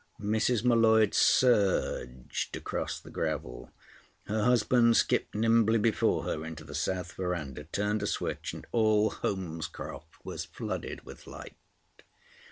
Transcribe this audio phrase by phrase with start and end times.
[0.19, 0.63] Mrs.
[0.63, 3.71] M'Leod surged across the gravel.
[4.25, 9.11] Her husband skipped nimbly before her into the south verandah, turned a switch, and all
[9.11, 11.53] Holmescroft was flooded with light.